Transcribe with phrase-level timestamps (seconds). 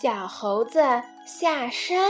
[0.00, 0.80] 小猴子
[1.26, 2.00] 下山，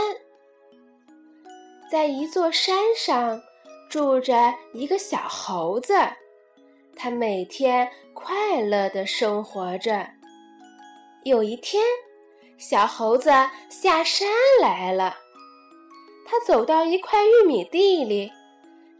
[1.91, 3.41] 在一座山上
[3.89, 5.93] 住着一个小猴子，
[6.95, 10.07] 他每天快乐的生活着。
[11.25, 11.83] 有一天，
[12.57, 13.29] 小猴子
[13.67, 14.29] 下山
[14.61, 15.17] 来了，
[16.25, 18.31] 他走到一块玉米地里，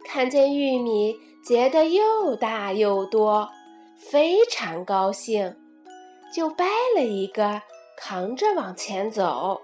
[0.03, 3.49] 看见玉米结得又大又多，
[3.95, 5.55] 非常高兴，
[6.35, 7.61] 就掰了一个。
[8.03, 9.61] 扛着往前走，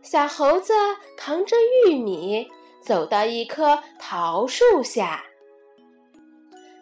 [0.00, 0.72] 小猴子
[1.14, 1.54] 扛着
[1.84, 2.50] 玉米
[2.80, 5.22] 走到一棵桃树下。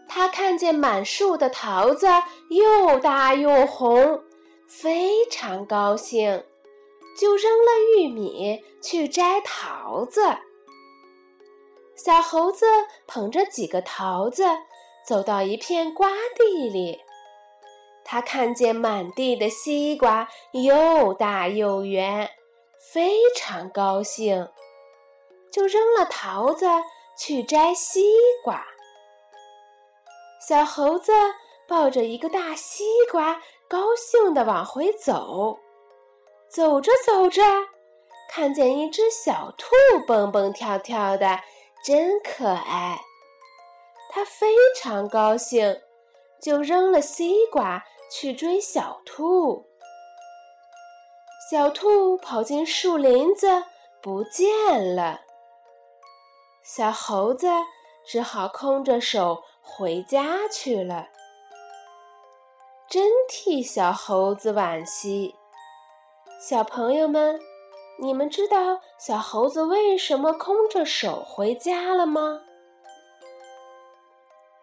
[0.06, 2.06] 他看见满树的桃子
[2.48, 4.22] 又大又红，
[4.68, 6.44] 非常高兴，
[7.18, 10.22] 就扔了玉米去摘桃子。
[11.96, 12.64] 小猴子
[13.08, 14.44] 捧着几个桃子
[15.04, 17.00] 走到一片瓜地里。
[18.14, 22.30] 他看见满地的西瓜又大又圆，
[22.92, 24.48] 非常高兴，
[25.50, 26.64] 就扔了桃子
[27.18, 28.64] 去摘西瓜。
[30.48, 31.10] 小猴子
[31.66, 35.58] 抱着一个大西瓜，高兴地往回走。
[36.48, 37.42] 走着走着，
[38.30, 39.74] 看见一只小兔
[40.06, 41.40] 蹦蹦跳跳的，
[41.84, 43.00] 真可爱。
[44.08, 45.80] 他非常高兴，
[46.40, 47.84] 就扔了西瓜。
[48.10, 49.66] 去追小兔，
[51.50, 53.64] 小兔跑进树林子
[54.00, 55.20] 不见了。
[56.62, 57.48] 小猴子
[58.06, 61.08] 只好空着手回家去了，
[62.88, 65.34] 真替小猴子惋惜。
[66.40, 67.40] 小朋友们，
[67.98, 72.42] 你们知道小猴子为什么空着手回家了吗？